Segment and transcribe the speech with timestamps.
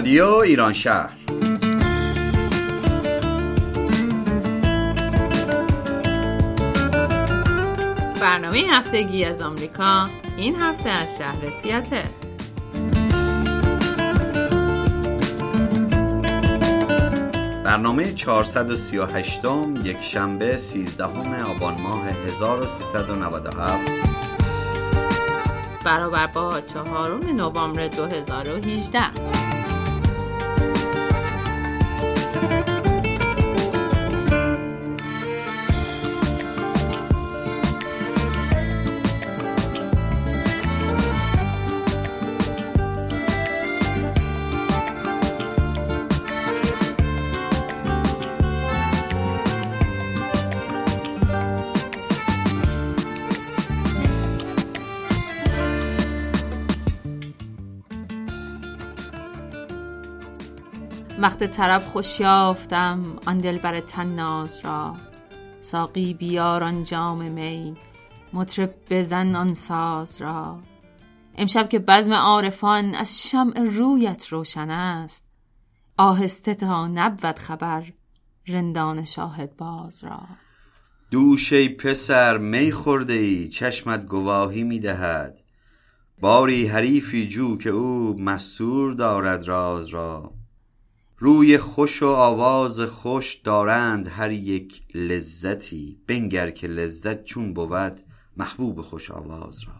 [0.00, 1.10] رادیو ایران شهر.
[8.20, 12.08] برنامه هفتگی از آمریکا این هفته از شهر سیاتل.
[17.64, 19.40] برنامه 438
[19.84, 24.20] یک شنبه 13 آبان ماه 1397
[25.84, 29.39] برابر با چهارم نوامبر 2018
[61.18, 64.96] وقت طرف خوش یافتم آن دلبر تناز را.
[65.60, 67.76] ساقی بیار آن جام می
[68.32, 70.58] مطرب بزن آن ساز را.
[71.38, 75.24] امشب که بزم عارفان از شمع رویت روشن است
[75.96, 77.84] آهسته تا نبود خبر
[78.48, 80.20] رندان شاهد باز را.
[81.10, 85.42] دوش ای پسر می خورده ای چشمت گواهی می دهد.
[86.20, 90.39] باری حریفی جو که او مستور دارد راز را.
[91.22, 98.00] روی خوش و آواز خوش دارند هر یک لذتی بنگر که لذت چون بود
[98.36, 99.72] محبوب خوش آواز را.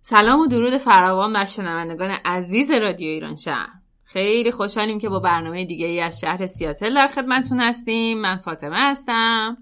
[0.00, 3.68] سلام و درود فراوان بر شنوندگان عزیز رادیو ایران شهر.
[4.04, 8.20] خیلی خوشحالیم که با برنامه دیگه ای از شهر سیاتل در خدمتتون هستیم.
[8.20, 9.56] من فاطمه هستم.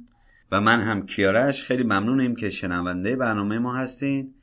[0.53, 1.63] و من هم کیارش.
[1.63, 4.35] خیلی ممنونیم که شنونده برنامه ما هستین.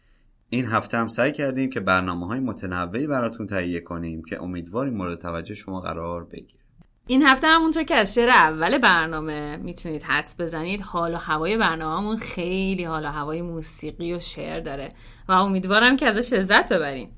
[0.55, 5.19] این هفته هم سعی کردیم که برنامه های متنوعی براتون تهیه کنیم که امیدواریم مورد
[5.19, 6.63] توجه شما قرار بگیره.
[7.07, 12.17] این هفته همونطور که از شعر اول برنامه می‌تونید حدس بزنید حال و هوای برنامهمون
[12.17, 14.89] خیلی حال و هوای موسیقی و شعر داره
[15.29, 17.09] و امیدوارم که ازش لذت ببرین.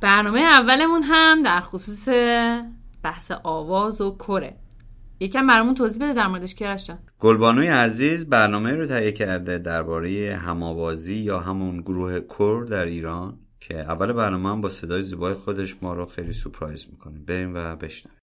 [0.00, 2.08] برنامه اولمون هم در خصوص
[3.02, 4.56] بحث آواز و کره.
[5.20, 6.98] یکم برامون توضیح بده در موردش کیارش جان.
[7.20, 13.80] گلبانوی عزیز برنامه رو تهیه کرده درباره هماوازی یا همون گروه کور در ایران که
[13.80, 17.18] اول برنامه هم با صدای زیبای خودش ما رو خیلی سپرایز می‌کنه.
[17.18, 18.15] بریم و بشنویم.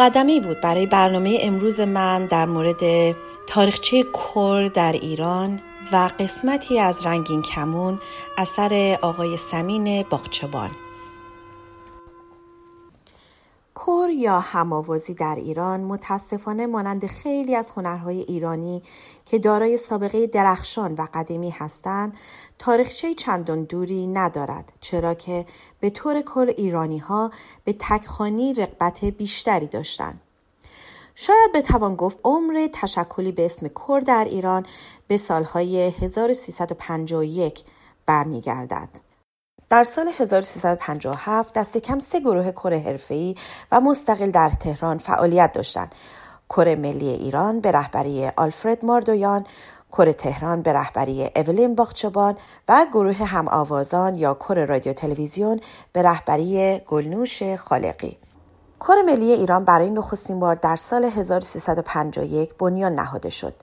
[0.00, 0.60] مقدمه بود.
[0.60, 3.16] برای برنامه امروز من در مورد
[3.46, 5.60] تاریخچه کر در ایران
[5.92, 8.00] و قسمتی از رنگین کمون
[8.38, 10.70] اثر آقای سمین باغچبان
[14.20, 18.82] یا هماوازی در ایران متاسفانه مانند خیلی از هنرهای ایرانی
[19.24, 22.16] که دارای سابقه درخشان و قدیمی هستند
[22.58, 25.46] تاریخچه چندان دوری ندارد چرا که
[25.80, 27.30] به طور کل ایرانی ها
[27.64, 30.20] به تکخانی رقبت بیشتری داشتند.
[31.14, 34.66] شاید بتوان گفت عمر تشکلی به اسم کر در ایران
[35.08, 37.64] به سالهای 1351
[38.06, 39.09] برمیگردد.
[39.70, 43.34] در سال 1357 دست کم سه گروه کره حرفه‌ای
[43.72, 45.94] و مستقل در تهران فعالیت داشتند.
[46.48, 49.46] کره ملی ایران به رهبری آلفرد ماردویان،
[49.92, 52.36] کره تهران به رهبری اولین باغچبان
[52.68, 55.60] و گروه هم آوازان یا کره رادیو تلویزیون
[55.92, 58.18] به رهبری گلنوش خالقی.
[58.80, 63.54] کره ملی ایران برای نخستین بار در سال 1351 بنیان نهاده شد.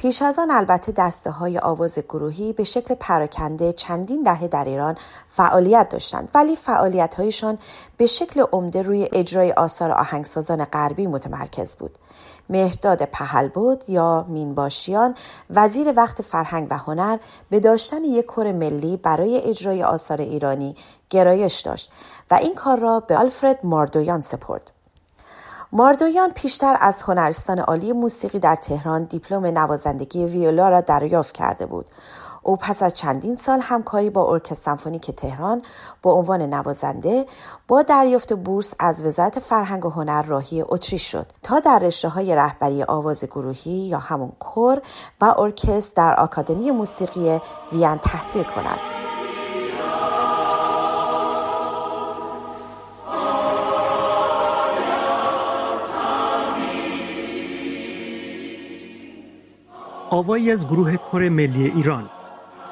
[0.00, 4.96] پیش از آن البته دسته های آواز گروهی به شکل پراکنده چندین دهه در ایران
[5.28, 7.58] فعالیت داشتند ولی فعالیت هایشان
[7.96, 11.98] به شکل عمده روی اجرای آثار آهنگسازان غربی متمرکز بود.
[12.48, 13.08] مهرداد
[13.54, 15.14] بود یا مینباشیان
[15.50, 17.18] وزیر وقت فرهنگ و هنر
[17.50, 20.76] به داشتن یک کور ملی برای اجرای آثار ایرانی
[21.10, 21.92] گرایش داشت
[22.30, 24.70] و این کار را به آلفرد ماردویان سپرد.
[25.72, 31.86] ماردویان پیشتر از هنرستان عالی موسیقی در تهران دیپلم نوازندگی ویولا را دریافت کرده بود.
[32.42, 35.62] او پس از چندین سال همکاری با ارکستر سمفونیک تهران
[36.02, 37.26] با عنوان نوازنده
[37.68, 42.34] با دریافت بورس از وزارت فرهنگ و هنر راهی اتریش شد تا در رشته های
[42.34, 44.82] رهبری آواز گروهی یا همون کور
[45.20, 47.40] و ارکستر در آکادمی موسیقی
[47.72, 48.99] وین تحصیل کند.
[60.10, 62.10] آوایی از گروه کور ملی ایران.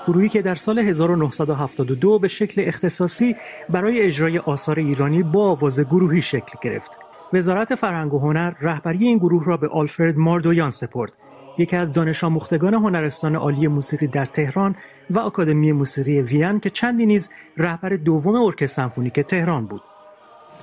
[0.06, 3.36] گروهی که در سال 1972 به شکل اختصاصی
[3.68, 6.90] برای اجرای آثار ایرانی با آواز گروهی شکل گرفت.
[7.32, 11.12] وزارت فرهنگ و هنر رهبری این گروه را به آلفرد ماردویان سپرد.
[11.58, 14.76] یکی از دانش آموختگان هنرستان عالی موسیقی در تهران
[15.10, 19.82] و آکادمی موسیقی وین که چندی نیز رهبر دوم ارکستر سمفونیک تهران بود.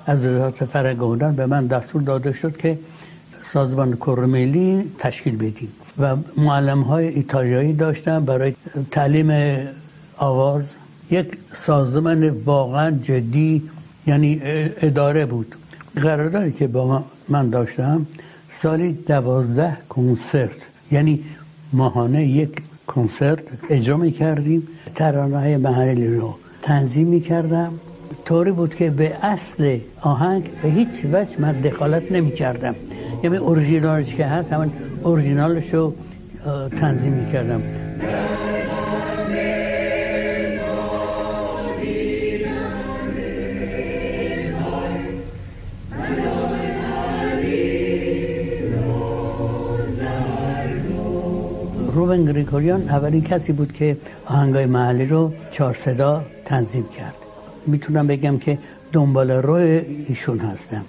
[0.06, 2.78] از وزارت فرهنگ و هنر به من دستور داده شد که
[3.53, 8.56] سازمان کرملی تشکیل بدیم و معلم های ایتالیایی داشتم برای
[8.92, 9.31] تعلیم
[10.18, 10.63] آواز.
[11.12, 13.69] یک سازمان واقعا جدی
[14.07, 14.42] یعنی
[14.81, 15.56] اداره بود.
[15.95, 18.06] قراردادی که با من داشتم
[18.50, 20.57] سالی دوازده کنسرت
[20.92, 21.24] یعنی
[21.74, 27.74] ماهانه یک کنسرت اجرا می کردیم ترانه های محلی رو تنظیم می کردم
[28.25, 32.75] طوری بود که به اصل آهنگ به هیچ وجه من دخالت نمی کردم
[33.24, 34.72] یعنی اورژینالش که هست همون
[35.04, 35.94] اورژینالش رو
[36.80, 37.62] تنظیم می کردم
[52.06, 57.25] روبن گریگوریان اولین کسی بود که آهنگای محلی رو چهار صدا تنظیم کرد.
[57.67, 58.59] می‌تونم بگم که
[58.94, 59.62] دنبال روی
[60.07, 60.85] ایشون هستم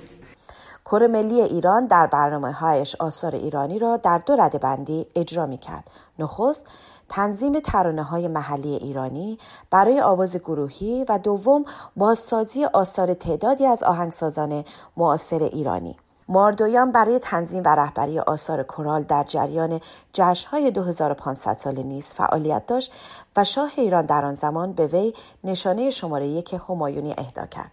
[0.85, 5.59] کور ملی ایران در برنامه هایش آثار ایرانی را در دو رده بندی اجرا می
[5.59, 5.91] کرد.
[6.19, 6.67] نخست
[7.09, 9.39] تنظیم ترانه های محلی ایرانی
[9.71, 11.65] برای آواز گروهی و دوم
[11.97, 14.65] بازسازی آثار تعدادی از آهنگسازان
[14.97, 15.97] معاصر ایرانی.
[16.29, 19.81] ماردویان برای تنظیم و رهبری آثار کورال در جریان
[20.13, 22.93] جشنهای 2500 سال نیز فعالیت داشت
[23.37, 25.13] و شاه ایران در آن زمان به وی
[25.45, 27.71] نشانه شماره یک همایونی اهدا کرد.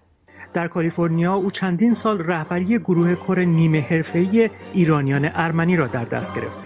[0.53, 6.35] در کالیفرنیا او چندین سال رهبری گروه کور نیمه حرفه‌ای ایرانیان ارمنی را در دست
[6.35, 6.57] گرفت.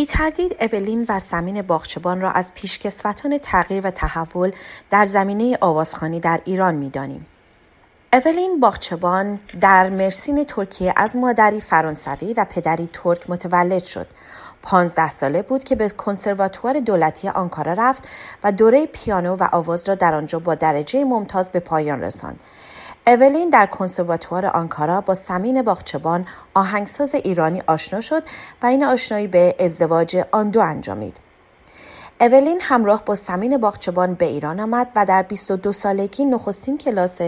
[0.00, 4.52] بی تردید اولین و سمین باغچبان را از پیشکسوتان تغییر و تحول
[4.90, 7.26] در زمینه آوازخانی در ایران می‌دانیم.
[8.12, 14.06] اولین باغچبان در مرسین ترکیه از مادری فرانسوی و پدری ترک متولد شد.
[14.62, 18.08] پانزده ساله بود که به کنسرواتوار دولتی آنکارا رفت
[18.44, 22.40] و دوره پیانو و آواز را در آنجا با درجه ممتاز به پایان رساند.
[23.10, 28.22] اولین در کنسرواتوار آنکارا با سمین باغچبان آهنگساز ایرانی آشنا شد
[28.62, 31.16] و این آشنایی به ازدواج آن دو انجامید.
[32.20, 37.18] اولین همراه با سمین باغچبان به ایران آمد و در 22 سالگی نخستین کلاس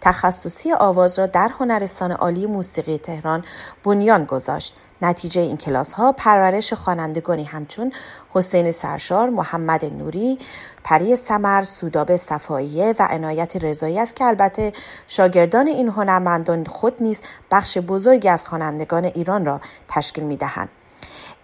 [0.00, 3.44] تخصصی آواز را در هنرستان عالی موسیقی تهران
[3.84, 4.76] بنیان گذاشت.
[5.02, 7.92] نتیجه این کلاس ها پرورش خوانندگانی همچون
[8.30, 10.38] حسین سرشار، محمد نوری،
[10.84, 14.72] پری سمر، سوداب صفاییه و عنایت رضایی است که البته
[15.06, 20.68] شاگردان این هنرمندان خود نیز بخش بزرگی از خوانندگان ایران را تشکیل می دهند.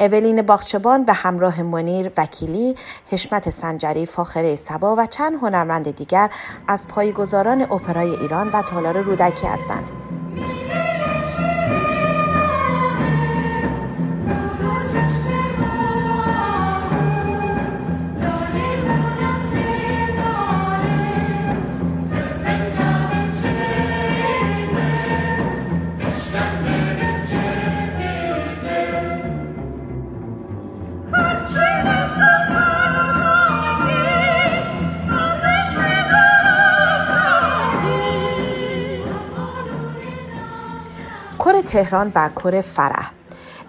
[0.00, 2.76] اولین باغچبان به همراه منیر وکیلی،
[3.10, 6.30] حشمت سنجری، فاخره سبا و چند هنرمند دیگر
[6.68, 10.13] از پایگزاران اپرای ایران و تالار رودکی هستند.
[41.74, 43.10] تهران و کور فرح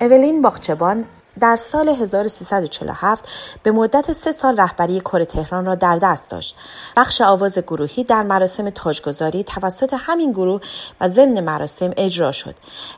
[0.01, 1.05] اولین باغچبان
[1.39, 3.25] در سال 1347
[3.63, 6.55] به مدت سه سال رهبری کور تهران را در دست داشت.
[6.97, 10.61] بخش آواز گروهی در مراسم تاجگذاری توسط همین گروه
[11.01, 12.55] و ضمن مراسم اجرا شد.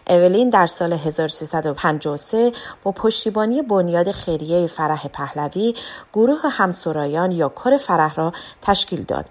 [0.09, 2.51] اولین در سال 1353
[2.83, 5.75] با پشتیبانی بنیاد خیریه فرح پهلوی
[6.13, 9.25] گروه همسرایان یا کور فرح را تشکیل داد.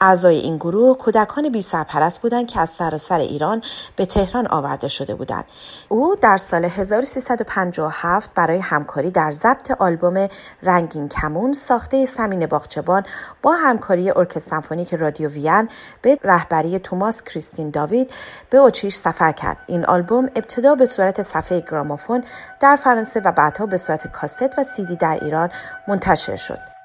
[0.00, 3.62] اعضای این گروه کودکان بی سرپرست بودند که از سراسر ایران
[3.96, 5.44] به تهران آورده شده بودند.
[5.88, 10.28] او در سال 1357 برای همکاری در ضبط آلبوم
[10.62, 13.04] رنگین کمون ساخته سمین باغچبان
[13.42, 15.68] با همکاری ارکستر سمفونیک رادیو وین
[16.02, 18.10] به رهبری توماس کریستین داوید
[18.50, 19.56] به اوچیش سفر کرد.
[19.66, 22.24] این آلبوم ابتدا به صورت صفحه گرامافون
[22.60, 25.50] در فرانسه و بعدها به صورت کاست و سیدی در ایران
[25.88, 26.79] منتشر شد.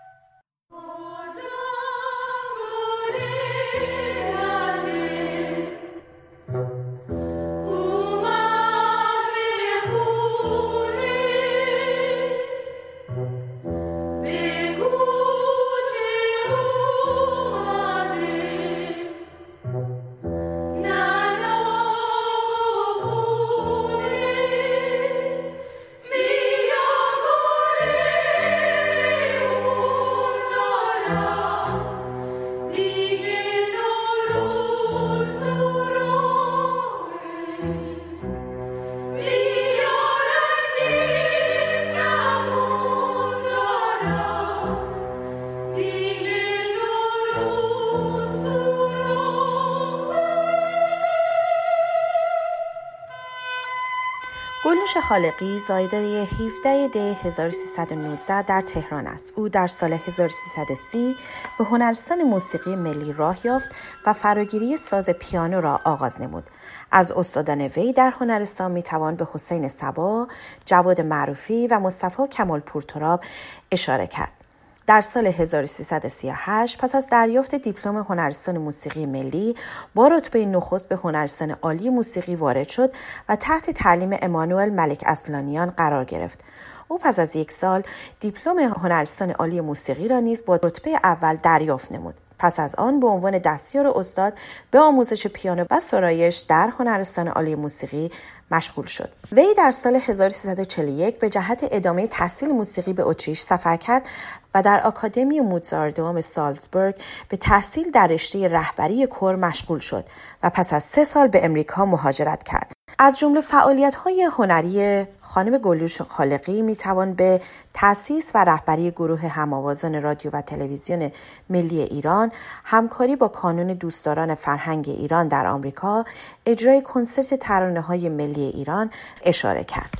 [54.95, 59.33] گلوش خالقی زایده 17 دی 1319 در تهران است.
[59.35, 61.15] او در سال 1330
[61.57, 63.69] به هنرستان موسیقی ملی راه یافت
[64.05, 66.43] و فراگیری ساز پیانو را آغاز نمود.
[66.91, 70.27] از استادان وی در هنرستان می توان به حسین سبا،
[70.65, 73.23] جواد معروفی و مصطفی کمال پورتراب
[73.71, 74.44] اشاره کرد.
[74.87, 79.55] در سال 1338 پس از دریافت دیپلم هنرستان موسیقی ملی
[79.95, 82.93] با رتبه نخست به هنرستان عالی موسیقی وارد شد
[83.29, 86.43] و تحت تعلیم امانوئل ملک اصلانیان قرار گرفت.
[86.87, 87.83] او پس از یک سال
[88.19, 92.15] دیپلم هنرستان عالی موسیقی را نیز با رتبه اول دریافت نمود.
[92.39, 94.33] پس از آن به عنوان دستیار استاد
[94.71, 98.11] به آموزش پیانو و سرایش در هنرستان عالی موسیقی
[98.51, 99.09] مشغول شد.
[99.31, 104.07] وی در سال 1341 به جهت ادامه تحصیل موسیقی به اتریش سفر کرد
[104.55, 106.95] و در آکادمی موزاردوم سالزبورگ
[107.29, 110.05] به تحصیل در رشته رهبری کور مشغول شد
[110.43, 112.74] و پس از سه سال به امریکا مهاجرت کرد.
[112.99, 117.41] از جمله فعالیت های هنری خانم گلوش خالقی می توان به
[117.73, 121.11] تأسیس و رهبری گروه هماوازان رادیو و تلویزیون
[121.49, 122.31] ملی ایران،
[122.63, 126.05] همکاری با کانون دوستداران فرهنگ ایران در آمریکا،
[126.45, 128.89] اجرای کنسرت ترانه های ملی ایران
[129.23, 129.91] اشاره کرد.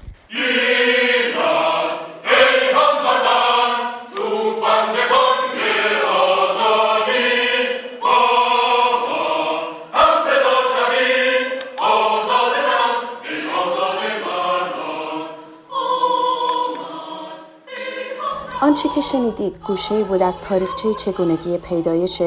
[18.76, 22.22] آنچه که شنیدید گوشه بود از تاریخچه چگونگی پیدایش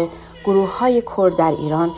[0.44, 1.90] گروه های کرد در ایران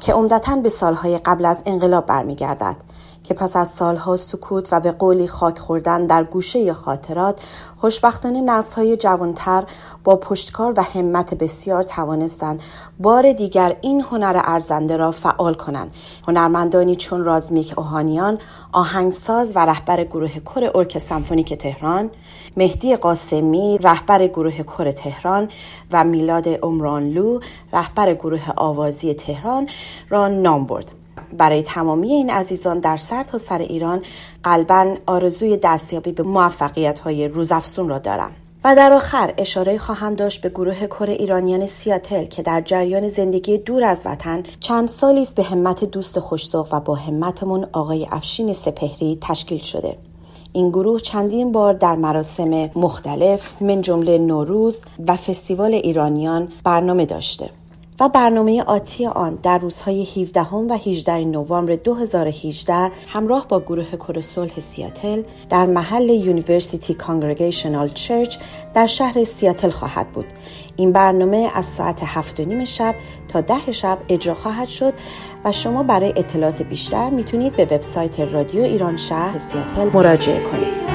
[0.00, 2.76] که عمدتا به سالهای قبل از انقلاب برمیگردد
[3.24, 7.40] که پس از سالها سکوت و به قولی خاک خوردن در گوشه خاطرات
[7.76, 9.64] خوشبختانه نسلهای جوانتر
[10.04, 12.60] با پشتکار و همت بسیار توانستند
[12.98, 15.92] بار دیگر این هنر ارزنده را فعال کنند.
[16.28, 18.38] هنرمندانی چون رازمیک اوهانیان
[18.72, 22.10] آهنگساز و رهبر گروه کر ارک سمفونیک تهران
[22.56, 25.48] مهدی قاسمی رهبر گروه کر تهران
[25.92, 27.40] و میلاد عمرانلو
[27.72, 29.68] رهبر گروه آوازی تهران
[30.08, 30.92] را نام برد.
[31.32, 34.02] برای تمامی این عزیزان در سر تا سر ایران
[34.42, 38.32] قلبا آرزوی دستیابی به موفقیت های روزافزون را دارم.
[38.64, 43.58] و در آخر اشاره خواهم داشت به گروه کره ایرانیان سیاتل که در جریان زندگی
[43.58, 48.52] دور از وطن چند سالی است به همت دوست خوشسوق و با همتمون آقای افشین
[48.52, 50.07] سپهری تشکیل شده.
[50.52, 57.50] این گروه چندین بار در مراسم مختلف من جمله نوروز و فستیوال ایرانیان برنامه داشته.
[58.00, 64.20] و برنامه آتی آن در روزهای 17 و 18 نوامبر 2018 همراه با گروه کور
[64.20, 68.36] صلح سیاتل در محل University Congregational Church
[68.74, 70.26] در شهر سیاتل خواهد بود.
[70.76, 72.94] این برنامه از ساعت 7 نیم شب
[73.28, 74.94] تا ده شب اجرا خواهد شد
[75.44, 80.88] و شما برای اطلاعات بیشتر می‌تونید به وبسایت رادیو ایران شهر سیاتل مراجعه کنید.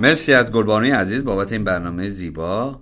[0.00, 2.80] مرسی از گلبانوی عزیز بابت این برنامه زیبا.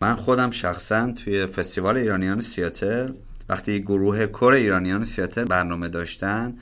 [0.00, 3.12] من خودم شخصا توی فستیوال ایرانیان سیاتل
[3.48, 6.54] وقتی گروه کور ایرانیان سیاتل برنامه داشتن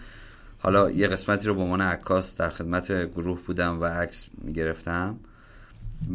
[0.59, 5.17] حالا یه قسمتی رو به عنوان عکاس در خدمت گروه بودم و عکس می‌گرفتم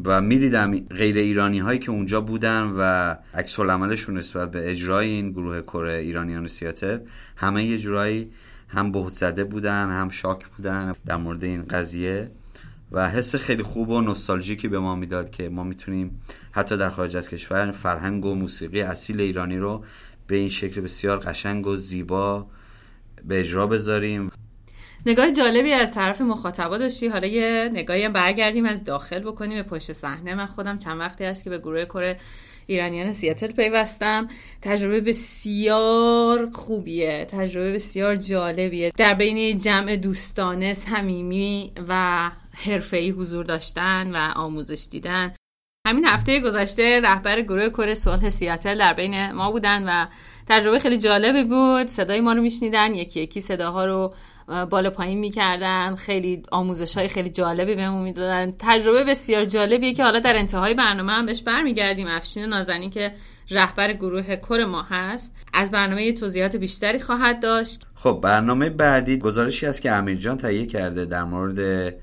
[0.05, 5.31] و می‌دیدم غیر ایرانی هایی که اونجا بودن و عکس العملشون نسبت به اجرای این
[5.31, 6.99] گروه کره ایرانیان سیاتل
[7.35, 8.31] همه یه جورایی
[8.67, 12.31] هم بهت زده بودن هم شاک بودن در مورد این قضیه.
[12.93, 16.21] و حس خیلی خوب و نوستالژیکی به ما می‌داد که ما می‌تونیم
[16.51, 19.83] حتی در خارج از کشور فرهنگ و موسیقی اصیل ایرانی رو
[20.27, 22.47] به این شکل بسیار قشنگ و زیبا
[23.25, 24.31] به اجرا بذاریم.
[25.05, 27.07] نگاه جالبی از طرف مخاطبا داشتی.
[27.07, 30.35] حالا یه نگاهی برگردیم از داخل بکنیم به پشت صحنه.
[30.35, 32.19] من خودم چند وقتی هست که به گروه کره
[32.67, 34.27] ایرانیان سیاتل پیوستم.
[34.61, 37.25] تجربه بسیار خوبیه.
[37.29, 38.91] تجربه بسیار جالبیه.
[38.97, 45.33] در بین جمع دوستانه صمیمی و حرفه‌ای حضور داشتن و آموزش دیدن.
[45.87, 50.07] همین هفته گذشته رهبر گروه کره صلح سیاتل در بین ما بودن و
[50.47, 51.87] تجربه خیلی جالبی بود.
[51.87, 54.13] صدای ما رو میشنیدن یکی یکی صداها رو
[54.69, 55.95] بالا پایین می‌کردن.
[55.95, 58.53] خیلی آموزش های خیلی جالبی بهمون می‌دادن.
[58.59, 62.07] تجربه بسیار جالبیه که حالا در انتهای برنامه هم بهش برمیگردیم.
[62.07, 63.11] افشین نازنین که
[63.51, 65.35] رهبر گروه کر ما هست.
[65.53, 67.85] از برنامه توضیحات بیشتری خواهد داشت.
[67.95, 71.93] خب برنامه بعدی گزارشی است که امیر جان تهیه کرده در مورد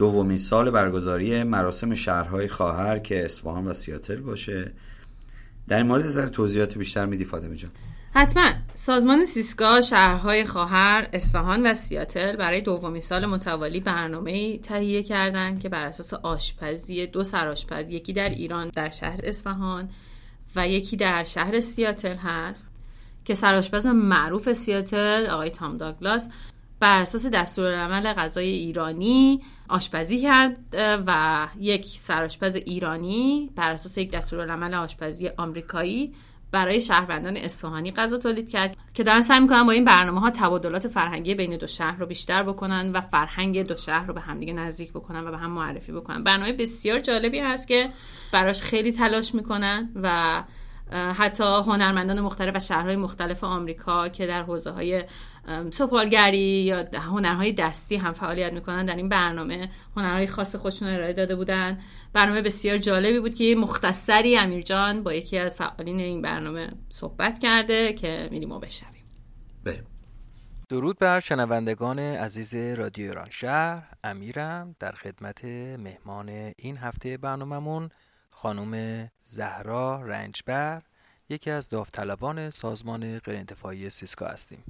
[0.00, 4.72] دومین سال برگزاری مراسم شهرهای خواهر که اصفهان و سیاتل باشه.
[5.68, 7.70] در این مورد سر توضیحات بیشتر میدی فاطمه جان؟
[8.14, 8.52] حتما.
[8.74, 15.68] سازمان سیسکا شهرهای خواهر اصفهان و سیاتل برای دومین سال متوالی برنامه تهیه کردند که
[15.68, 19.88] بر اساس آشپزی دو سرآشپز یکی در ایران در شهر اصفهان
[20.56, 22.68] و یکی در شهر سیاتل هست
[23.24, 26.28] که سرآشپز معروف سیاتل آقای تام داگلاس
[26.80, 30.56] بر اساس دستورالعمل غذای ایرانی آشپزی کرد
[31.06, 36.14] و یک سرآشپز ایرانی بر اساس یک دستورالعمل آشپزی آمریکایی
[36.52, 40.88] برای شهروندان اصفهانی غذا تولید کرد که دارن سعی می‌کنن با این برنامه ها تبادلات
[40.88, 44.90] فرهنگی بین دو شهر رو بیشتر بکنن و فرهنگ دو شهر رو به همدیگه نزدیک
[44.90, 46.24] بکنن و به هم معرفی بکنن.
[46.24, 47.90] برنامه بسیار جالبی هست که
[48.32, 50.42] براش خیلی تلاش می‌کنن و
[50.92, 55.04] حتی هنرمندان مختلف و شهرهای مختلف آمریکا که در حوزه های
[55.70, 59.70] سفالگری یا هنرهای دستی هم فعالیت می‌کنن در این برنامه.
[59.96, 61.80] هنرهای خاص خودشون ارائه داده بودن.
[62.12, 67.92] برنامه بسیار جالبی بود که مختصری امیرجان با یکی از فعالین این برنامه صحبت کرده
[67.92, 69.04] که میریم و بشنویم.
[69.64, 69.86] بریم.
[70.68, 73.82] درود بر شنوندگان عزیز رادیو ایران شهر.
[74.04, 75.44] امیرم در خدمت
[75.78, 77.88] مهمان این هفته برنامهمون
[78.30, 80.82] خانم زهرا رنجبر
[81.28, 84.64] یکی از داوطلبان سازمان غیرانتفاعی سیسکا هستیم.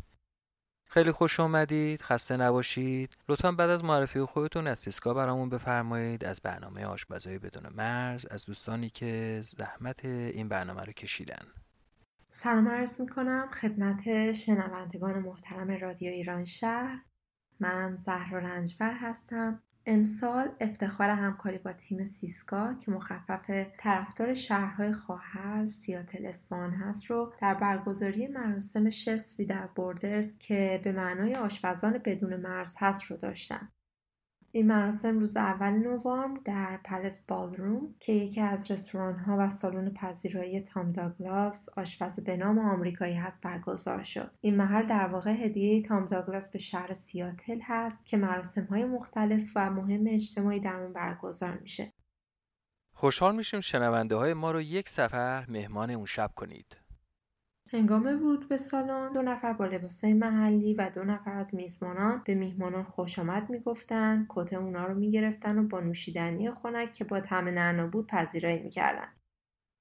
[0.92, 3.16] خیلی خوش اومدید خسته نباشید.
[3.28, 8.44] لطفا بعد از معرفی خودتون از سیسکا برامون بفرمایید از برنامه آشپزهای بدون مرز از
[8.44, 11.46] دوستانی که زحمت این برنامه رو کشیدن.
[12.30, 16.98] سلام عرض می‌کنم خدمت شنوندگان محترم رادیو ایران شهر.
[17.60, 19.62] من زهرا رنجبر هستم.
[19.90, 27.32] امسال افتخار همکاری با تیم سیسکا که مخفف طرفدار شهرهای خواهر سیاتل اسفان هست رو
[27.40, 33.68] در برگزاری مراسم شفس در بوردرز که به معنای آشپزان بدون مرز هست رو داشتن.
[34.52, 39.90] این مراسم روز اول نوامبر در پلس بالروم که یکی از رستوران ها و سالن
[39.90, 44.30] پذیرایی تام داگلاس آشپز به نام آمریکایی هست برگزار شد.
[44.40, 49.50] این محل در واقع هدیه تام داگلاس به شهر سیاتل هست که مراسم های مختلف
[49.56, 51.92] و مهم اجتماعی در اون برگزار میشه.
[52.94, 56.79] خوشحال میشیم شنونده های ما رو یک سفر مهمان اون شب کنید.
[57.72, 62.34] هنگام ورود به سالن دو نفر با لباسهای محلی و دو نفر از میزبانان به
[62.34, 67.48] میهمانان خوش آمد می‌گفتند کت اونا رو می‌گرفتن و با نوشیدنی خنک که با طعم
[67.48, 69.08] نعنا بود پذیرایی می‌کردن.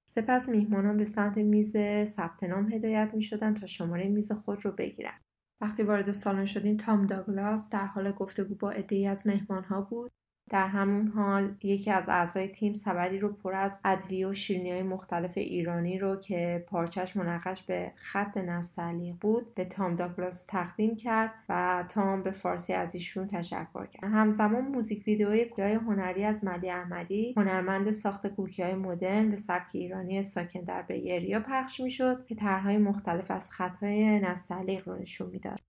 [0.09, 5.21] سپس میهمانان به سمت میز ثبت نام هدایت می‌شدند تا شماره میز خود رو بگیرند
[5.61, 10.11] وقتی وارد سالن شدیم تام داگلاس در حال گفتگو با عدهای از مهمانها بود.
[10.49, 14.83] در همون حال یکی از اعضای تیم سبدی رو پر از ادویه و شیرینی های
[14.83, 21.33] مختلف ایرانی رو که پارچش منقش به خط نستعلیق بود به تام داگلاس تقدیم کرد
[21.49, 24.03] و تام به فارسی از ایشون تشکر کرد.
[24.03, 29.69] همزمان موزیک ویدئوی کوتاه هنری از ملی احمدی هنرمند ساخت کوکی های مدرن به سبک
[29.73, 35.68] ایرانی ساکن در بیریا پخش می‌شد که طرحهای مختلف از خطهای نستعلیق رو نشون می‌داد.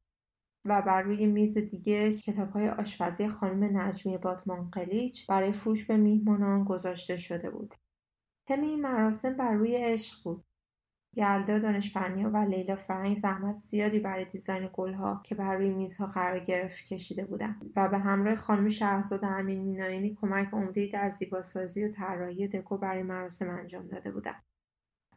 [0.65, 2.17] و بر روی میز دیگه
[2.55, 7.75] های آشپزی خانم نجمی باتمان قلیچ برای فروش به میهمانان گذاشته شده بود.
[8.49, 10.45] تم این مراسم بر روی عشق بود.
[11.17, 16.39] یلدا دانشفرنیا و لیلا فرنگ زحمت زیادی برای دیزاین گلها که بر روی میزها قرار
[16.39, 21.93] گرفت کشیده بودند و به همراه خانم شهرزاد امین ناینی کمک عمدهای در زیباسازی و
[21.93, 24.43] طراحی دکو برای مراسم انجام داده بودند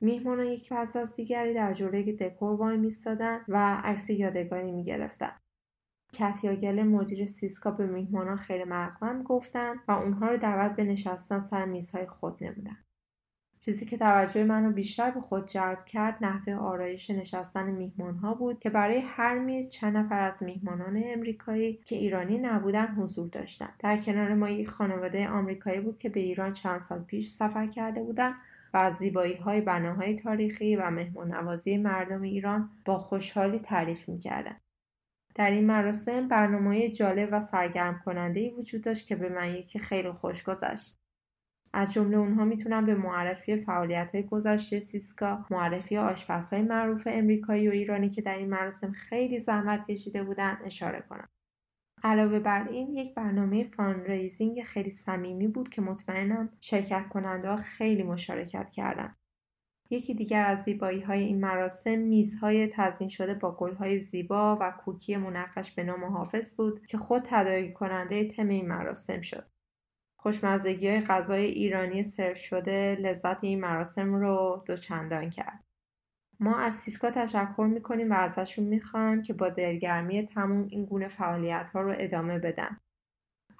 [0.01, 5.31] میهمانان یک پس از دیگری در جلوی دکور وای میستادن و عکس یادگاری می‌گرفتن.
[6.13, 11.65] کتیاگل مدیر سیسکا به میهمانان خیر مقدم گفتن و اونها رو دعوت به نشستن سر
[11.65, 12.77] میزهای خود نمودن.
[13.65, 18.59] چیزی که توجه منو بیشتر به خود جلب کرد نحوه آرایش نشستن میهمان ها بود
[18.59, 23.97] که برای هر میز چند نفر از میهمانان امریکایی که ایرانی نبودن حضور داشتند در
[23.97, 28.35] کنار ما یک خانواده آمریکایی بود که به ایران چند سال پیش سفر کرده بودند
[28.73, 34.61] و از زیبایی های بناهای تاریخی و مهمان نوازی مردم ایران با خوشحالی تعریف می‌کردند.
[35.35, 39.79] در این مراسم برنامه جالب و سرگرم کننده ای وجود داشت که به من یکی
[39.79, 40.99] خیلی خوش گذشت.
[41.73, 47.71] از جمله اونها می‌تونم به معرفی فعالیت های گذشته سیسکا، معرفی آشپزهای معروف امریکایی و
[47.71, 51.29] ایرانی که در این مراسم خیلی زحمت کشیده بودن اشاره کنم.
[52.03, 53.69] علاوه بر این یک برنامه
[54.05, 59.15] ریزینگ خیلی صمیمی بود که مطمئنم شرکت کننده ها خیلی مشارکت کردن.
[59.89, 65.17] یکی دیگر از زیبایی های این مراسم میزهای تزین شده با های زیبا و کوکی
[65.17, 69.47] منقش به نام حافظ بود که خود تداعی کننده تم این مراسم شد.
[70.19, 75.62] خوشمزگی های غذای ایرانی سرو شده لذت این مراسم رو دوچندان کرد.
[76.43, 81.69] ما از سیسکا تشکر می‌کنیم و ازشون می‌خوایم که با دلگرمی تموم این گونه فعالیت
[81.69, 82.77] ها رو ادامه بدن.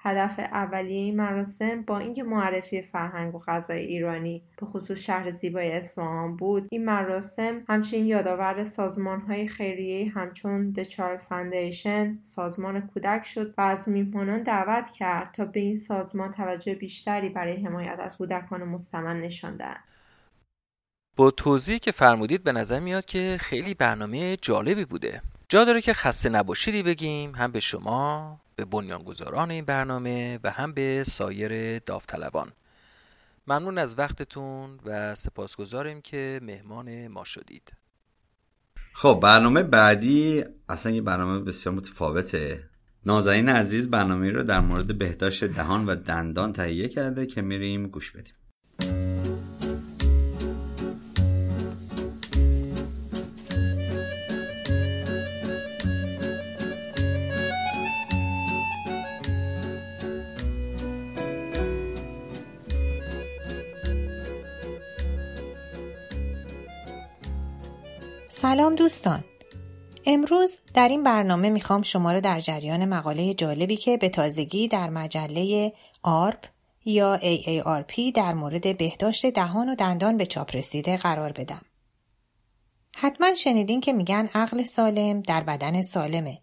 [0.00, 5.72] هدف اولیه این مراسم با اینکه معرفی فرهنگ و غذای ایرانی به خصوص شهر زیبای
[5.72, 13.26] اصفهان بود این مراسم همچنین یادآور سازمان های خیریه همچون The Child Foundation سازمان کودک
[13.26, 18.18] شد و از میهمانان دعوت کرد تا به این سازمان توجه بیشتری برای حمایت از
[18.18, 19.93] کودکان مستمن نشان دهند
[21.16, 25.22] با توضیحی که فرمودید به نظر میاد که خیلی برنامه جالبی بوده.
[25.48, 30.72] جا داره که خسته نباشیدی بگیم هم به شما به بنیانگذاران این برنامه و هم
[30.72, 32.52] به سایر داوطلبان.
[33.46, 37.72] ممنون از وقتتون و سپاسگزاریم که مهمان ما شدید.
[38.92, 42.64] خب برنامه بعدی اصلا یه برنامه بسیار متفاوته.
[43.06, 48.10] نازنین عزیز برنامه رو در مورد بهداشت دهان و دندان تهیه کرده که میریم گوش
[48.10, 48.34] بدیم.
[68.54, 69.24] سلام دوستان
[70.06, 74.90] امروز در این برنامه می‌خوام شما رو در جریان مقاله جالبی که به تازگی در
[74.90, 76.46] مجله آرپ
[76.84, 81.60] یا AARP در مورد بهداشت دهان و دندان به چاپ رسیده قرار بدم.
[82.96, 86.38] حتما شنیدین که میگن عقل سالم در بدن سالمه.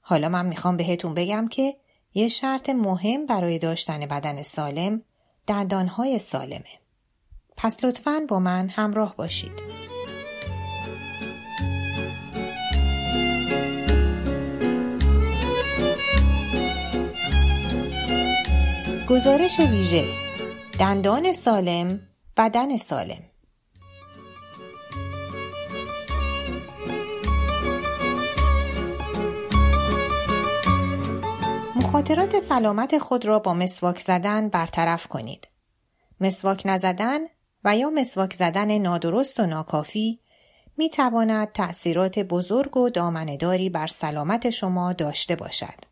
[0.00, 1.76] حالا من می‌خوام بهتون بگم که
[2.14, 5.02] یه شرط مهم برای داشتن بدن سالم
[5.46, 6.78] دندانهای سالمه.
[7.56, 9.95] پس لطفاً با من همراه باشید.
[19.08, 20.04] گزارش ویژه
[20.80, 22.00] دندان سالم
[22.36, 23.22] بدن سالم
[31.76, 35.48] مخاطرات سلامت خود را با مسواک زدن برطرف کنید.
[36.20, 37.20] مسواک نزدن
[37.64, 40.20] و یا مسواک زدن نادرست و ناکافی
[40.76, 45.84] می تواند تأثیرات بزرگ و دامنداری بر سلامت شما داشته باشد.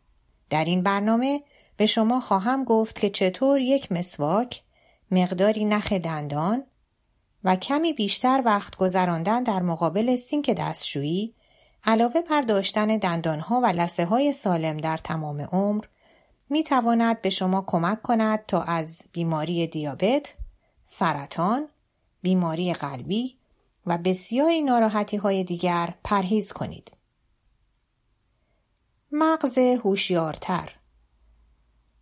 [0.49, 1.43] در این برنامه
[1.77, 4.63] به شما خواهم گفت که چطور یک مسواک،
[5.11, 6.63] مقداری نخ دندان
[7.43, 11.33] و کمی بیشتر وقت گذراندن در مقابل سینک دستشویی
[11.83, 15.85] علاوه بر داشتن دندانها و لسه های سالم در تمام عمر
[16.49, 20.33] می تواند به شما کمک کند تا از بیماری دیابت،
[20.85, 21.67] سرطان،
[22.21, 23.37] بیماری قلبی
[23.85, 26.91] و بسیاری ناراحتی های دیگر پرهیز کنید.
[29.11, 30.71] مغز هوشیارتر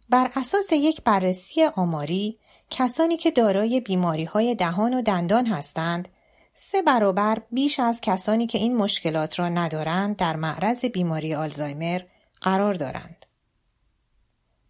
[0.10, 2.39] بر اساس یک بررسی آماری
[2.70, 6.08] کسانی که دارای بیماری های دهان و دندان هستند
[6.54, 12.02] سه برابر بیش از کسانی که این مشکلات را ندارند در معرض بیماری آلزایمر
[12.42, 13.26] قرار دارند.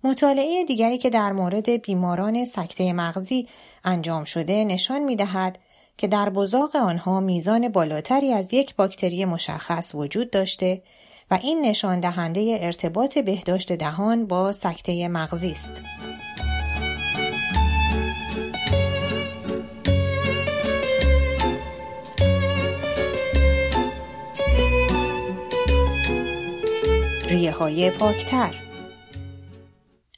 [0.04, 3.48] مطالعه دیگری که در مورد بیماران سکته مغزی
[3.84, 5.60] انجام شده نشان می دهد
[5.98, 10.84] که در بزاق آنها میزان بالاتری از یک باکتری مشخص وجود داشته
[11.34, 15.82] این نشان دهنده ارتباط بهداشت دهان با سکته مغزی است.
[27.30, 28.56] ریه های پاکتر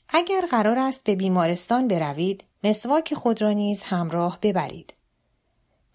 [0.09, 4.93] اگر قرار است به بیمارستان بروید مسواک خود را نیز همراه ببرید.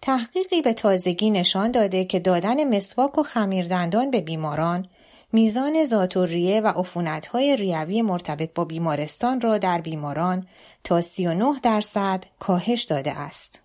[0.01, 4.87] تحقیقی به تازگی نشان داده که دادن مسواک و خمیردندان به بیماران
[5.33, 6.83] میزان ذاتالریه و
[7.31, 10.47] های ریوی مرتبط با بیمارستان را در بیماران
[10.83, 13.61] تا 39 درصد کاهش داده است.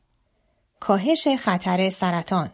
[0.80, 2.50] کاهش خطر سرطان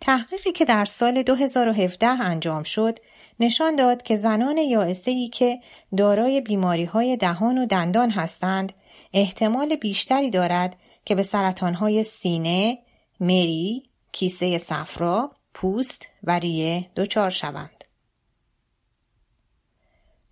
[0.00, 2.98] تحقیقی که در سال 2017 انجام شد
[3.40, 5.60] نشان داد که زنان یائسه ای که
[5.96, 8.72] دارای بیماری های دهان و دندان هستند
[9.12, 12.78] احتمال بیشتری دارد که به سرطان های سینه،
[13.20, 17.79] مری، کیسه صفرا، پوست و ریه دچار شوند.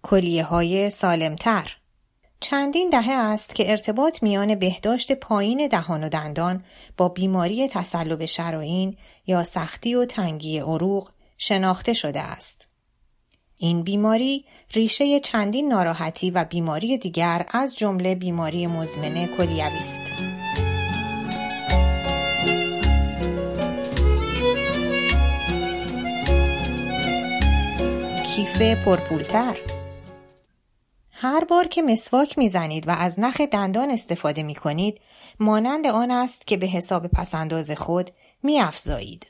[0.02, 1.76] کلیه های سالمتر
[2.40, 6.64] چندین دهه است که ارتباط میان بهداشت پایین دهان و دندان
[6.96, 12.68] با بیماری تسلب شراین یا سختی و تنگی عروق شناخته شده است.
[13.56, 20.02] این بیماری ریشه چندین ناراحتی و بیماری دیگر از جمله بیماری مزمن کلیوی است.
[28.36, 29.56] کیف پرپولتر
[31.20, 35.00] هر بار که مسواک می‌زنید و از نخ دندان استفاده می کنید
[35.40, 38.10] مانند آن است که به حساب پسنداز خود
[38.42, 39.26] می افزایید.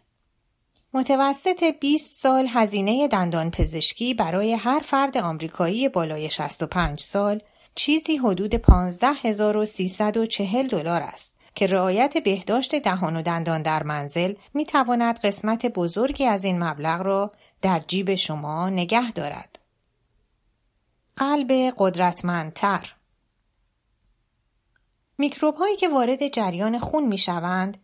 [0.94, 7.40] متوسط 20 سال هزینه دندان پزشکی برای هر فرد آمریکایی بالای 65 سال
[7.74, 15.20] چیزی حدود 15340 دلار است که رعایت بهداشت دهان و دندان در منزل می تواند
[15.20, 19.47] قسمت بزرگی از این مبلغ را در جیب شما نگه دارد.
[21.18, 22.94] قلب قدرتمندتر
[25.18, 27.78] میکروب هایی که وارد جریان خون می شوند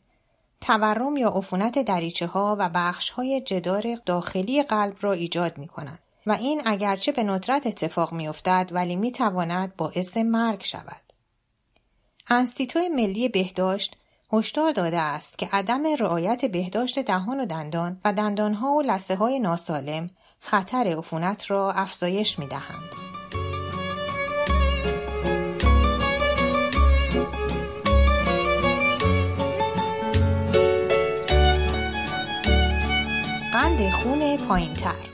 [0.60, 5.98] تورم یا عفونت دریچه ها و بخش های جدار داخلی قلب را ایجاد می کنند
[6.26, 11.12] و این اگرچه به ندرت اتفاق می افتد ولی می تواند باعث مرگ شود.
[12.28, 13.96] انستیتو ملی بهداشت
[14.32, 19.38] هشدار داده است که عدم رعایت بهداشت دهان و دندان و دندانها و لسه های
[19.38, 23.03] ناسالم خطر عفونت را افزایش می دهند.
[33.74, 35.08] قند خون پایین تر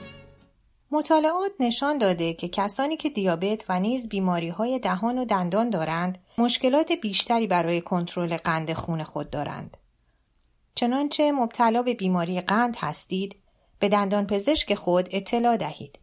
[0.91, 6.19] مطالعات نشان داده که کسانی که دیابت و نیز بیماری های دهان و دندان دارند
[6.39, 9.77] مشکلات بیشتری برای کنترل قند خون خود دارند.
[10.75, 13.37] چنانچه مبتلا به بیماری قند هستید
[13.79, 15.99] به دندان پزشک خود اطلاع دهید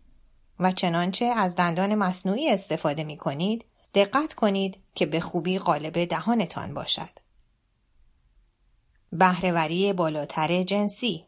[0.59, 6.73] و چنانچه از دندان مصنوعی استفاده می کنید دقت کنید که به خوبی قالب دهانتان
[6.73, 7.19] باشد.
[9.11, 11.27] بهرهوری بالاتر جنسی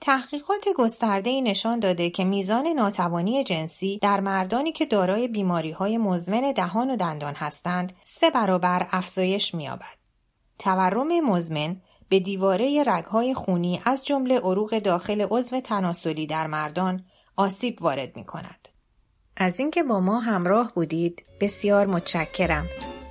[0.00, 6.52] تحقیقات گسترده نشان داده که میزان ناتوانی جنسی در مردانی که دارای بیماری های مزمن
[6.52, 10.00] دهان و دندان هستند سه برابر افزایش می‌یابد.
[10.58, 17.04] تورم مزمن به دیواره رگهای خونی از جمله عروق داخل عضو تناسلی در مردان
[17.36, 18.68] آسیب وارد می کند.
[19.36, 22.66] از اینکه با ما همراه بودید بسیار متشکرم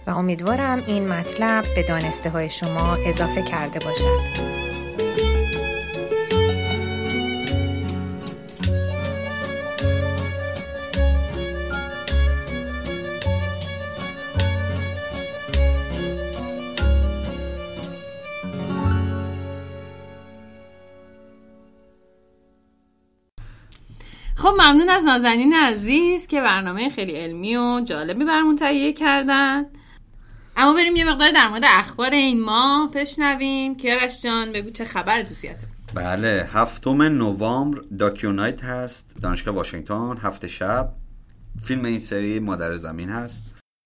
[0.08, 4.49] و امیدوارم این مطلب به دانسته های شما اضافه کرده باشد.
[24.60, 29.66] ممنون از نازنین عزیز که برنامه خیلی علمی و جالبی برمون تهیه کردن.
[30.58, 33.78] اما بریم یه مقدار در مورد اخبار این ماه بشنویم.
[33.78, 40.92] کیارش جان بگو چه خبر دوسیت بله هفتم نوامبر داکیونایت هست دانشگاه واشنگتن هفته شب.
[41.64, 43.44] فیلم این سری مادر زمین هست.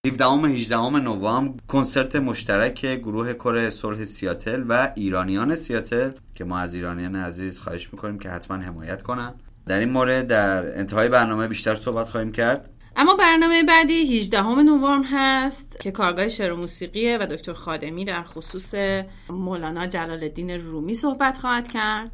[0.08, 6.60] 17 و 18 نوامبر کنسرت مشترک گروه کره صلح سیاتل و ایرانیان سیاتل که ما
[6.60, 9.34] از ایرانیان عزیز خواهش می‌کنیم که حتما حمایت کنن.
[9.68, 12.70] در این مورد در انتهای برنامه بیشتر صحبت خواهیم کرد.
[12.96, 18.24] اما برنامه بعدی 18 نوامبر هست که کارگاه شعر و موسیقیه و دکتر خادمی در
[18.24, 18.76] خصوص
[19.30, 22.12] مولانا جلال الدین رومی صحبت خواهد کرد.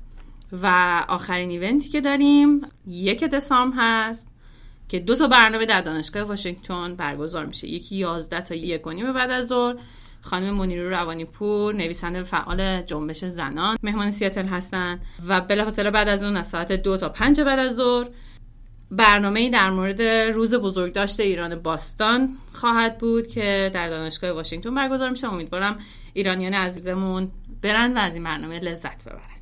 [0.51, 0.67] و
[1.07, 4.29] آخرین ایونتی که داریم یک دسامبر هست
[4.89, 7.67] که دو تا برنامه در دانشگاه واشنگتن برگزار میشه.
[7.67, 9.75] یکی 11 تا یک و نیم بعد از ظهر
[10.21, 16.23] خانم منیرو روانی پور نویسنده فعال جنبش زنان مهمان سیاتل هستن و بلافاصله بعد از
[16.23, 18.09] اون از ساعت دو تا پنج بعد از ظهر
[18.91, 25.27] برنامه در مورد روز بزرگداشت ایران باستان خواهد بود که در دانشگاه واشنگتن برگزار میشه.
[25.27, 25.77] امیدوارم
[26.13, 29.39] ایرانیان عزیزمون برن و از این برنامه لذت ببرن.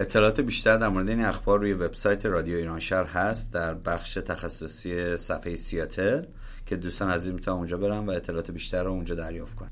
[0.00, 5.16] اطلاعات بیشتر در مورد این اخبار روی وبسایت رادیو ایران شهر هست در بخش تخصصی
[5.16, 6.22] صفحه سیاتل.
[6.68, 9.70] که دوستان عزیز می‌تونن اونجا برن و اطلاعات بیشتر رو اونجا دریافت کنن.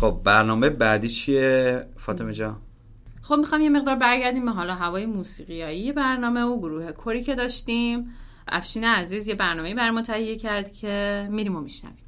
[0.00, 2.56] خب برنامه بعدی چیه فاطمه جان؟
[3.22, 8.12] خب می‌خوام یه مقدار برگردیم به حالا هوای موسیقیایی برنامه و گروه کری که داشتیم.
[8.48, 9.90] افشین عزیز یه برنامه بر
[10.36, 11.99] کرد که میریم و میشنویم.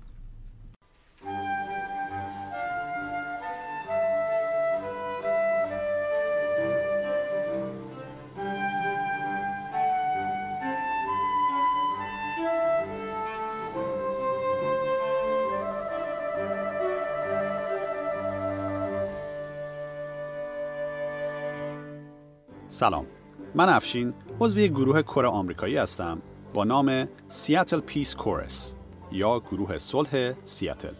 [22.72, 23.06] سلام.
[23.54, 26.22] من افشین عضو یک گروه کره آمریکایی هستم
[26.54, 28.74] با نام سیاتل پیس کورس
[29.10, 30.92] یا گروه صلح سیاتل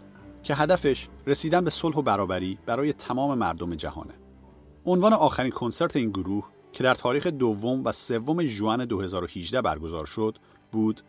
[0.43, 4.13] که هدفش رسیدن به صلح و برابری برای تمام مردم جهانه
[4.85, 10.37] عنوان آخرین کنسرت این گروه که در تاریخ دوم و سوم ژوئن 2018 برگزار شد
[10.71, 11.01] بود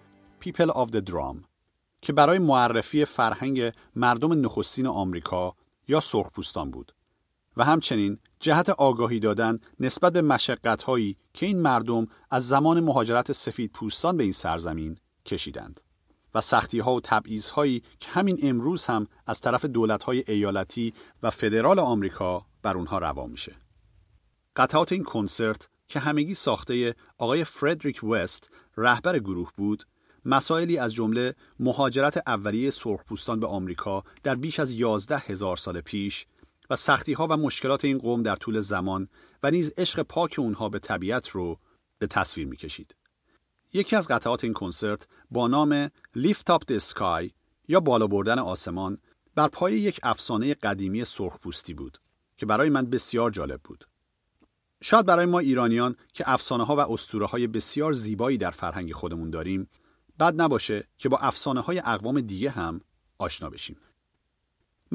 [0.44, 1.36] People of the Drum
[2.00, 5.54] که برای معرفی فرهنگ مردم نخستین آمریکا
[5.88, 6.94] یا سرخپوستان بود.
[7.56, 13.72] و همچنین جهت آگاهی دادن نسبت به مشقتهایی که این مردم از زمان مهاجرت سفید
[13.72, 15.80] پوستان به این سرزمین کشیدند
[16.34, 20.94] و سختی ها و تبعیض هایی که همین امروز هم از طرف دولت های ایالتی
[21.22, 23.56] و فدرال آمریکا بر اونها روا میشه.
[24.56, 29.84] قطعات این کنسرت که همگی ساخته آقای فردریک وست رهبر گروه بود
[30.24, 36.26] مسائلی از جمله مهاجرت اولیه سرخپوستان به آمریکا در بیش از یازده هزار سال پیش
[36.70, 39.08] و سختی ها و مشکلات این قوم در طول زمان
[39.42, 41.58] و نیز عشق پاک اونها به طبیعت رو
[41.98, 42.94] به تصویر می‌کشید.
[43.72, 47.30] یکی از قطعات این کنسرت با نام Lift Up the Sky
[47.68, 48.98] یا بالا بردن آسمان
[49.34, 51.98] بر پای یک افسانه قدیمی سرخپوستی بود
[52.36, 53.88] که برای من بسیار جالب بود.
[54.82, 59.30] شاید برای ما ایرانیان که افسانه ها و اسطوره های بسیار زیبایی در فرهنگ خودمون
[59.30, 59.68] داریم
[60.20, 62.80] بد نباشه که با افسانه های اقوام دیگه هم
[63.18, 63.76] آشنا بشیم.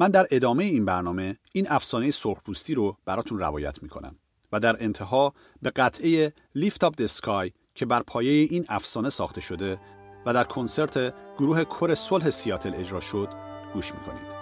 [0.00, 4.16] من در ادامه این برنامه این افسانه سرخپوستی رو براتون روایت می‌کنم
[4.52, 9.80] و در انتها به قطعه Up the Sky که بر پایه این افسانه ساخته شده
[10.26, 13.28] و در کنسرت گروه کر صلح سیاتل اجرا شد
[13.74, 14.39] گوش می‌کنید.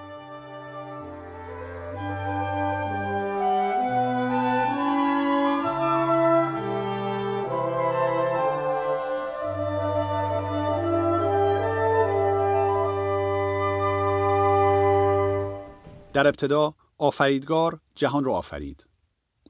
[16.18, 18.86] در ابتدا آفریدگار جهان را آفرید.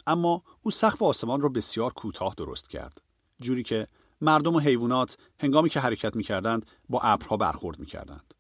[0.06, 3.02] اما او سقف آسمان را بسیار کوتاه درست کرد.
[3.40, 3.86] جوری که
[4.20, 8.34] مردم و حیوانات هنگامی که حرکت می‌کردند با ابرها برخورد می‌کردند.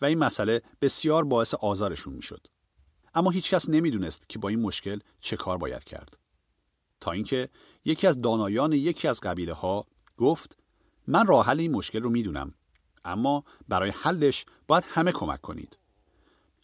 [0.00, 2.46] و این مسئله بسیار باعث آزارشون می‌شد.
[3.14, 6.18] اما هیچکس نمی‌دونست که با این مشکل چه کار باید کرد.
[7.00, 7.48] تا اینکه
[7.84, 10.56] یکی از دانایان یکی از قبیله ها گفت
[11.06, 12.54] من راه حل این مشکل رو می‌دونم
[13.04, 15.78] اما برای حلش باید همه کمک کنید.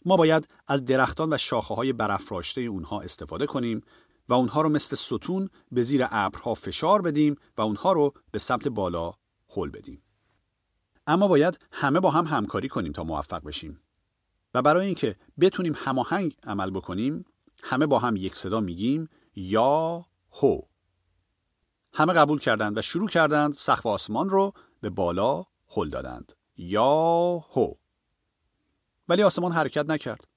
[0.05, 3.81] ما باید از درختان و شاخه های برافراشته اونها استفاده کنیم
[4.29, 8.67] و اونها رو مثل ستون به زیر ابرها فشار بدیم و اونها رو به سمت
[8.67, 9.13] بالا
[9.49, 10.03] هل بدیم.
[11.07, 13.79] اما باید همه با هم همکاری کنیم تا موفق بشیم.
[14.53, 17.25] و برای اینکه بتونیم هماهنگ عمل بکنیم،
[17.63, 20.61] همه با هم یک صدا میگیم یا هو.
[21.93, 26.33] همه قبول کردند و شروع کردند سقف آسمان رو به بالا هل دادند.
[26.57, 27.73] یا هو.
[29.11, 30.27] ولی آسمان حرکت نکرد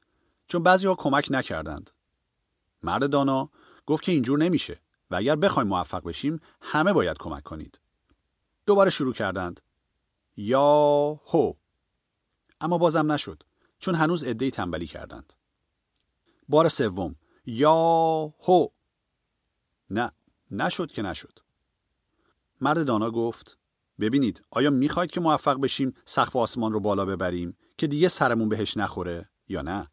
[0.46, 1.90] چون بعضی ها کمک نکردند.
[2.82, 3.50] مرد دانا
[3.86, 7.80] گفت که اینجور نمیشه و اگر بخوایم موفق بشیم همه باید کمک کنید.
[8.66, 9.60] دوباره شروع کردند.
[10.36, 11.52] یا هو.
[12.60, 13.42] اما بازم نشد
[13.78, 15.32] چون هنوز عدهای تنبلی کردند.
[16.48, 17.74] بار سوم یا
[18.40, 18.66] هو.
[19.90, 20.12] نه
[20.50, 21.38] نشد که نشد.
[22.60, 23.58] مرد دانا گفت
[24.00, 28.76] ببینید آیا می‌خواید که موفق بشیم سقف آسمان رو بالا ببریم که دیگه سرمون بهش
[28.76, 29.90] نخوره یا نه؟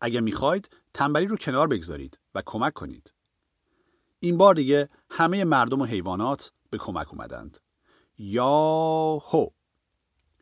[0.00, 3.12] اگه می‌خواید تنبلی رو کنار بگذارید و کمک کنید.
[4.20, 7.58] این بار دیگه همه مردم و حیوانات به کمک اومدند.
[8.18, 9.46] یا هو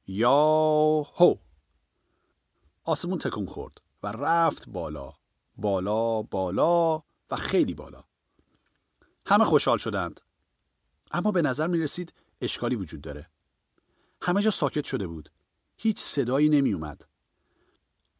[0.07, 1.35] یا هو
[2.85, 5.13] آسمون تکون خورد و رفت بالا.
[5.57, 8.05] بالا بالا و خیلی بالا.
[9.27, 10.21] همه خوشحال شدند.
[11.11, 13.31] اما به نظر می رسید اشکالی وجود داره.
[14.23, 15.31] همه جا ساکت شده بود.
[15.83, 17.09] هیچ صدایی نمی اومد.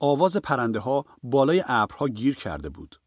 [0.01, 3.01] آواز پرنده ها بالای ابرها گیر کرده بود.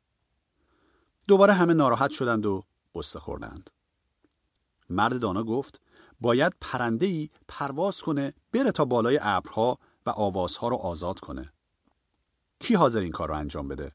[1.27, 2.63] دوباره همه ناراحت شدند و
[2.95, 3.69] قصه خوردند.
[4.89, 5.81] مرد دانا گفت
[6.21, 11.53] باید پرنده ای پرواز کنه بره تا بالای ابرها و آوازها رو آزاد کنه.
[12.59, 13.91] کی حاضر این کار رو انجام بده؟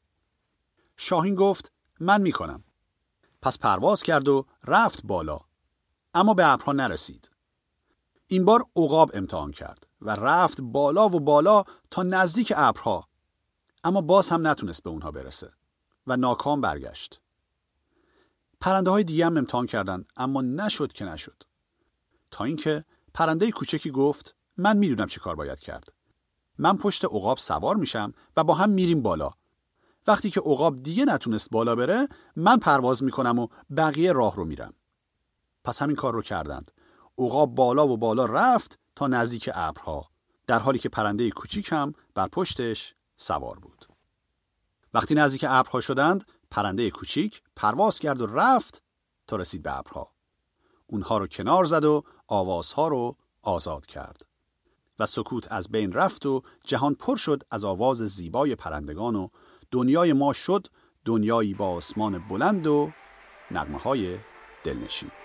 [0.97, 2.63] شاهین گفت من می‌کنم.
[3.41, 5.39] پس پرواز کرد و رفت بالا.
[6.13, 7.29] اما به ابرها نرسید.
[8.31, 13.07] این بار عقاب امتحان کرد و رفت بالا و بالا تا نزدیک ابرها.
[13.83, 15.51] اما باز هم نتونست به اونها برسه
[16.07, 17.21] و ناکام برگشت.
[18.61, 21.43] پرنده های دیگه هم امتحان کردند اما نشد که نشد.
[22.31, 25.93] تا اینکه پرنده کوچکی گفت من می‌دونم چه کار باید کرد.
[26.57, 29.31] من پشت عقاب سوار میشم و با هم میریم بالا.
[30.07, 34.73] وقتی که عقاب دیگه نتونست بالا بره من پرواز می‌کنم و بقیه راه رو میرم.
[35.63, 36.71] پس همین کار رو کردند.
[37.17, 40.05] عقاب بالا و بالا رفت تا نزدیک ابرها
[40.47, 43.85] در حالی که پرنده کوچیک هم بر پشتش سوار بود.
[44.93, 48.81] وقتی نزدیک ابرها شدند پرنده کوچیک پرواز کرد و رفت
[49.27, 50.11] تا رسید به ابرها.
[50.87, 54.25] اونها رو کنار زد و آوازها رو آزاد کرد
[54.99, 59.27] و سکوت از بین رفت و جهان پر شد از آواز زیبای پرندگان و
[59.71, 60.67] دنیای ما شد
[61.05, 62.91] دنیایی با آسمان بلند و
[63.51, 64.17] نغمه های
[64.63, 65.20] دلنشین.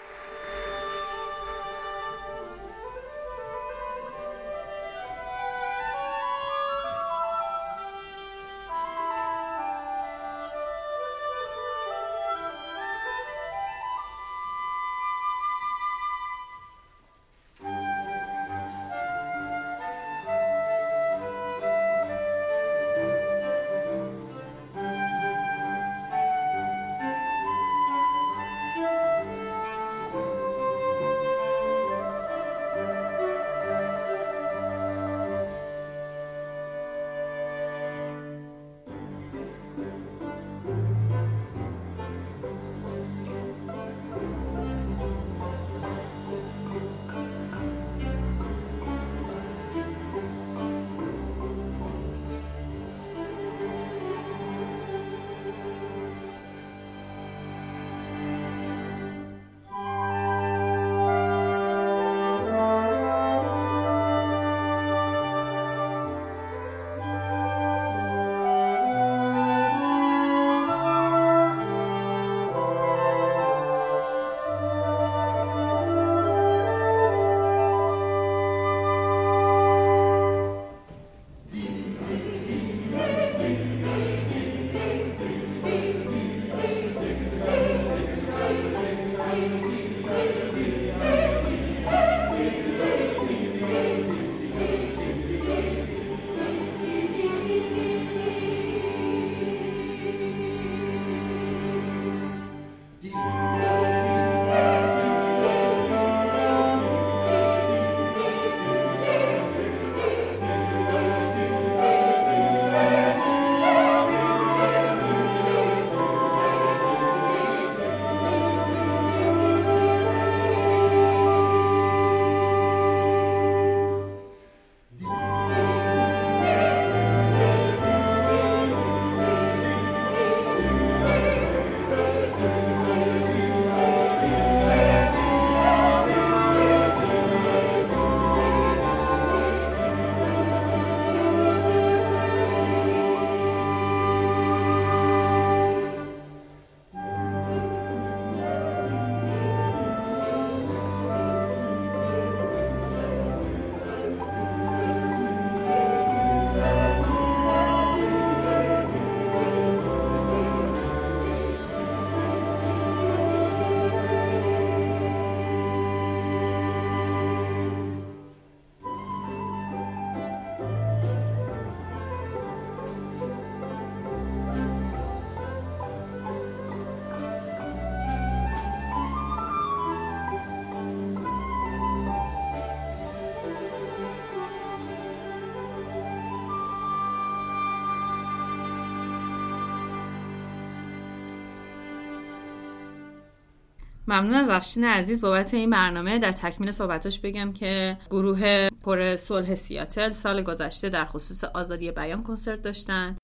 [194.09, 199.55] ممنون از افشین عزیز بابت این برنامه در تکمیل صحبتاش بگم که گروه پر صلح
[199.55, 203.17] سیاتل سال گذشته در خصوص آزادی بیان کنسرت داشتن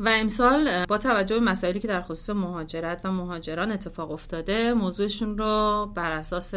[0.00, 5.38] و امسال با توجه به مسائلی که در خصوص مهاجرت و مهاجران اتفاق افتاده موضوعشون
[5.38, 6.54] رو بر اساس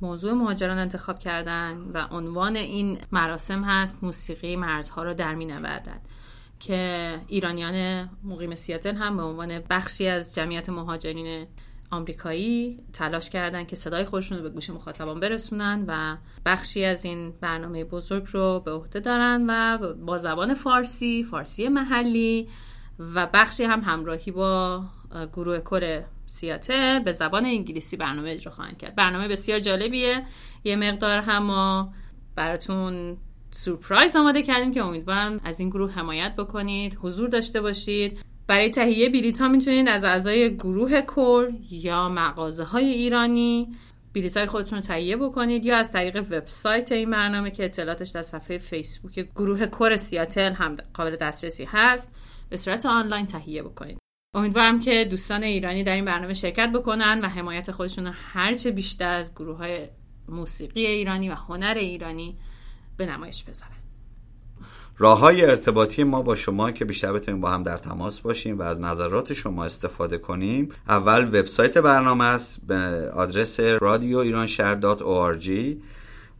[0.00, 6.00] موضوع مهاجران انتخاب کردن و عنوان این مراسم هست موسیقی مرزها رو در می نوردن.
[6.60, 11.46] که ایرانیان مقیم سیاتل هم به عنوان بخشی از جمعیت مهاجرین
[11.92, 16.16] آمریکایی تلاش کردن که صدای خودشون رو به گوش مخاطبان برسونن و
[16.46, 22.48] بخشی از این برنامه بزرگ رو به عهده دارن و با زبان فارسی، فارسی محلی
[22.98, 24.82] و بخشی هم همراهی با
[25.32, 28.94] گروه کر سیاتل به زبان انگلیسی برنامه اجرا خواهند کرد.
[28.94, 30.22] برنامه بسیار جالبیه.
[30.64, 31.92] یه مقدار هم ما
[32.36, 33.16] براتون
[33.50, 38.31] سورپرایز آماده کردیم که امیدوارم از این گروه حمایت بکنید حضور داشته باشید.
[38.46, 43.68] برای تهیه بلیط ها می‌تونید از اعضای گروه کور یا مغازه های ایرانی
[44.14, 48.22] بلیط های خودتون رو تهیه بکنید یا از طریق وبسایت این برنامه که اطلاعاتش در
[48.22, 52.12] صفحه فیسبوک گروه کور سیاتل هم قابل دسترسی هست
[52.50, 53.98] به صورت آنلاین تهیه بکنید.
[54.34, 59.12] امیدوارم که دوستان ایرانی در این برنامه شرکت بکنن و حمایت خودشون رو هرچه بیشتر
[59.12, 59.88] از گروه های
[60.28, 62.38] موسیقی ایرانی و هنر ایرانی
[62.96, 63.81] به نمایش بذارن.
[64.98, 68.62] راه های ارتباطی ما با شما که بیشتر بتونیم با هم در تماس باشیم و
[68.62, 74.46] از نظرات شما استفاده کنیم اول وبسایت برنامه است به آدرس رادیو ایران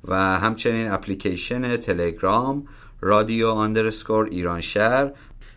[0.05, 2.67] و همچنین اپلیکیشن تلگرام
[3.01, 5.11] رادیو underscore ایران شهر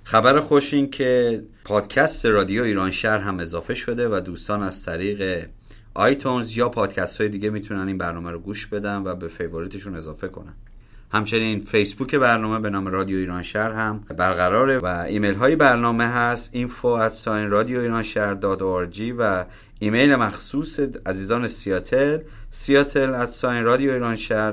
[0.04, 5.48] خبر خوش این که پادکست رادیو ایران شهر هم اضافه شده و دوستان از طریق
[5.94, 9.96] iTunes یا پادکست های دیگه می‌تونن این برنامه رو گوش بدن و به favorite شون
[9.96, 10.54] اضافه کنن.
[11.12, 16.52] همچنین فیسبوک برنامه به نام رادیو ایران شهر هم برقراره و ایمیل های برنامه هست
[16.54, 18.34] info at رادیو ایران شهر
[19.12, 19.46] و
[19.80, 22.20] ایمیل مخصوص عزیزان سیاتل
[22.52, 24.52] سیاتل at رادیو ایران شهر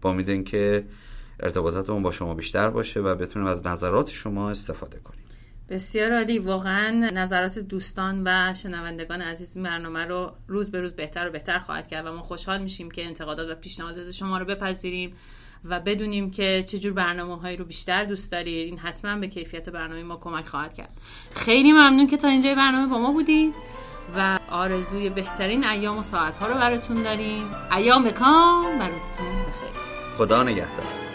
[0.00, 0.84] با امیدن که
[1.40, 5.20] ارتباطاتمون با شما بیشتر باشه و بتونیم از نظرات شما استفاده کنیم.
[5.70, 6.38] بسیار عالی.
[6.38, 11.58] واقعا نظرات دوستان و شنوندگان عزیز این برنامه رو روز به روز بهتر و بهتر
[11.58, 15.16] خواهد کرد و ما خوشحال میشیم که انتقادات و پیشنهادات شما رو بپذیریم
[15.64, 18.68] و بدونیم که چه برنامه هایی رو بیشتر دوست دارید.
[18.68, 20.90] این حتما به کیفیت برنامه ما کمک خواهد کرد.
[21.34, 23.54] خیلی ممنون که تا اینجای برنامه با ما بودید
[24.16, 27.44] و آرزوی بهترین ایام و ساعت ها رو براتون داریم.
[27.76, 29.80] ایام بکام و روزتون بخیر.
[30.16, 31.09] خدا نگهدار.